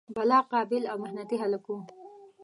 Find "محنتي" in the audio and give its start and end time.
1.03-1.35